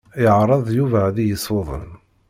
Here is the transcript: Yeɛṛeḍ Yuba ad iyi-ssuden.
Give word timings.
Yeɛṛeḍ 0.23 0.65
Yuba 0.77 0.99
ad 1.07 1.17
iyi-ssuden. 1.23 1.89